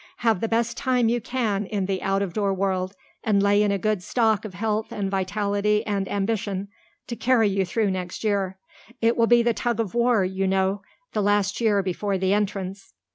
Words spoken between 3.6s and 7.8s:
in a good stock of health and vitality and ambition to carry you